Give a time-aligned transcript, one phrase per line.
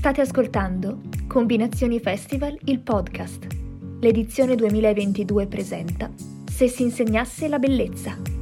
[0.00, 3.46] State ascoltando Combinazioni Festival, il podcast.
[4.00, 6.10] L'edizione 2022 presenta
[6.50, 8.39] Se si insegnasse la bellezza.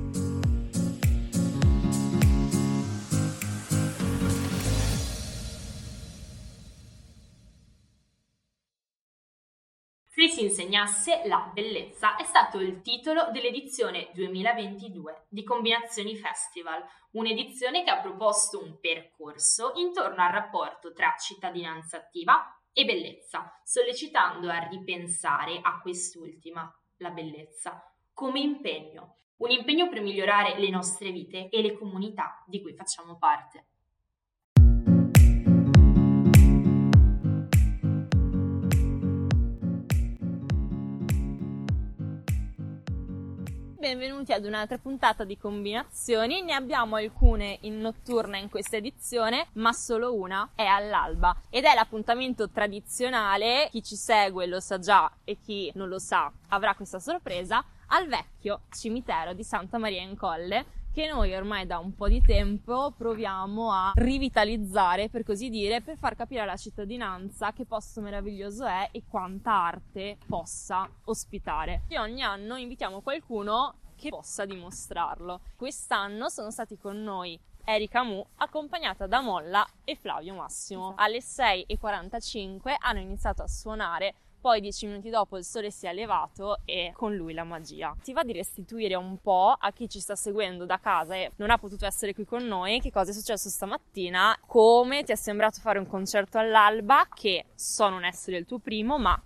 [10.18, 16.82] Se si insegnasse la bellezza è stato il titolo dell'edizione 2022 di Combinazioni Festival,
[17.12, 24.50] un'edizione che ha proposto un percorso intorno al rapporto tra cittadinanza attiva e bellezza, sollecitando
[24.50, 27.80] a ripensare a quest'ultima, la bellezza,
[28.12, 33.18] come impegno, un impegno per migliorare le nostre vite e le comunità di cui facciamo
[33.18, 33.66] parte.
[43.78, 46.42] Benvenuti ad un'altra puntata di combinazioni.
[46.42, 51.74] Ne abbiamo alcune in notturna in questa edizione, ma solo una è all'alba ed è
[51.74, 53.68] l'appuntamento tradizionale.
[53.70, 58.08] Chi ci segue lo sa già e chi non lo sa avrà questa sorpresa al
[58.08, 62.92] vecchio cimitero di Santa Maria in Colle che noi ormai da un po' di tempo
[62.96, 68.88] proviamo a rivitalizzare, per così dire, per far capire alla cittadinanza che posto meraviglioso è
[68.92, 71.82] e quanta arte possa ospitare.
[71.88, 75.40] E ogni anno invitiamo qualcuno che possa dimostrarlo.
[75.56, 80.94] Quest'anno sono stati con noi Erika Mu, accompagnata da Molla e Flavio Massimo.
[80.96, 86.60] Alle 6.45 hanno iniziato a suonare poi dieci minuti dopo il sole si è elevato
[86.64, 87.94] e con lui la magia.
[88.02, 91.50] Ti va di restituire un po' a chi ci sta seguendo da casa e non
[91.50, 95.60] ha potuto essere qui con noi che cosa è successo stamattina, come ti è sembrato
[95.60, 99.20] fare un concerto all'alba che so non essere il tuo primo ma.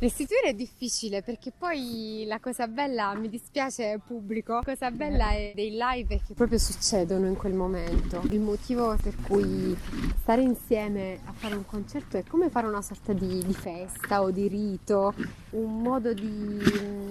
[0.00, 5.52] Restituire è difficile perché poi la cosa bella, mi dispiace pubblico, la cosa bella è
[5.54, 8.22] dei live che proprio succedono in quel momento.
[8.30, 9.76] Il motivo per cui
[10.20, 14.30] stare insieme a fare un concerto è come fare una sorta di, di festa o
[14.30, 15.12] di rito,
[15.50, 16.56] un modo di,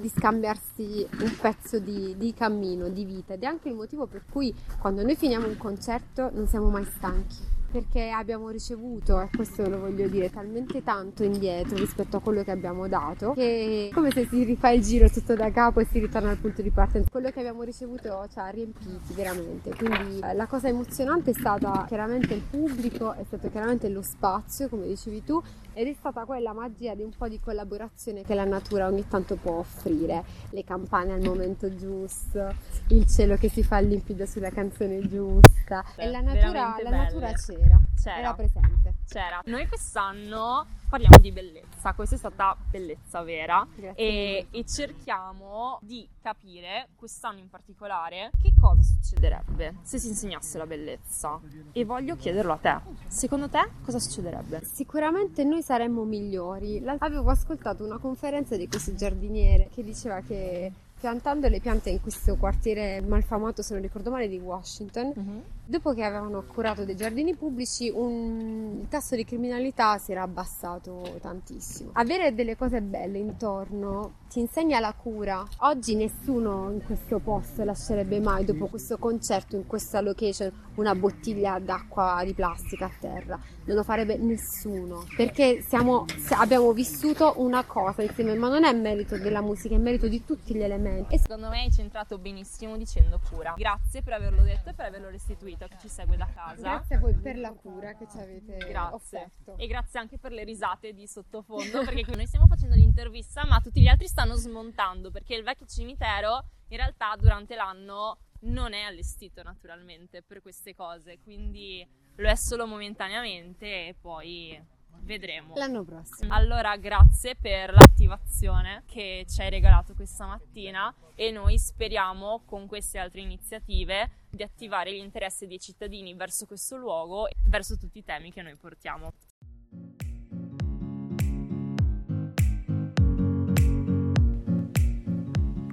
[0.01, 4.23] di scambiarsi un pezzo di, di cammino, di vita ed è anche il motivo per
[4.27, 9.67] cui quando noi finiamo un concerto non siamo mai stanchi perché abbiamo ricevuto, e questo
[9.67, 14.11] lo voglio dire, talmente tanto indietro rispetto a quello che abbiamo dato, che è come
[14.11, 17.09] se si rifà il giro tutto da capo e si ritorna al punto di partenza.
[17.09, 21.85] Quello che abbiamo ricevuto ci ha riempiti veramente, quindi eh, la cosa emozionante è stata
[21.87, 25.41] chiaramente il pubblico, è stato chiaramente lo spazio, come dicevi tu,
[25.79, 29.37] ed è stata quella magia di un po' di collaborazione che la natura ogni tanto
[29.37, 32.53] può offrire, le campane al momento giusto,
[32.89, 35.85] il cielo che si fa limpido sulla canzone giusta.
[35.95, 38.88] Beh, e la natura, la natura c'era, c'era, era presente.
[39.09, 39.41] C'era.
[39.45, 43.65] Noi quest'anno parliamo di bellezza, questa è stata bellezza vera
[43.95, 50.67] e, e, cerchiamo di capire quest'anno in particolare che cosa succederebbe se si insegnasse la
[50.67, 51.39] bellezza
[51.71, 52.77] e voglio chiederlo a te.
[53.07, 54.61] Secondo te cosa succederebbe?
[54.63, 56.83] Sicuramente noi saremmo migliori.
[56.99, 62.35] Avevo ascoltato una conferenza di questo giardiniere che diceva che piantando le piante in questo
[62.35, 65.43] quartiere malfamato, se non ricordo male, di Washington, uh-huh.
[65.65, 68.79] dopo che avevano curato dei giardini pubblici, un...
[68.81, 71.91] il tasso di criminalità si era abbassato tantissimo.
[71.93, 75.43] Avere delle cose belle intorno ti insegna la cura.
[75.57, 81.57] Oggi nessuno in questo posto lascerebbe mai, dopo questo concerto, in questa location, una bottiglia
[81.57, 83.39] d'acqua di plastica a terra.
[83.65, 86.05] Non lo farebbe nessuno, perché siamo,
[86.37, 90.53] abbiamo vissuto una cosa insieme, ma non è merito della musica, è merito di tutti
[90.55, 93.53] gli elementi e secondo me hai centrato benissimo dicendo cura.
[93.57, 96.61] Grazie per averlo detto e per averlo restituito a chi ci segue da casa.
[96.61, 98.95] Grazie a voi per la cura che ci avete grazie.
[98.95, 99.57] offerto.
[99.57, 103.81] E grazie anche per le risate di sottofondo, perché noi stiamo facendo l'intervista, ma tutti
[103.81, 109.41] gli altri stanno smontando, perché il vecchio cimitero in realtà durante l'anno non è allestito
[109.43, 114.61] naturalmente per queste cose, quindi lo è solo momentaneamente e poi
[115.01, 115.55] Vedremo.
[115.55, 116.33] L'anno prossimo.
[116.33, 122.99] Allora, grazie per l'attivazione che ci hai regalato questa mattina e noi speriamo con queste
[122.99, 128.31] altre iniziative di attivare l'interesse dei cittadini verso questo luogo e verso tutti i temi
[128.31, 129.13] che noi portiamo.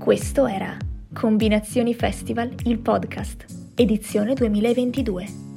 [0.07, 0.77] Questo era
[1.13, 5.56] Combinazioni Festival, il podcast, edizione 2022.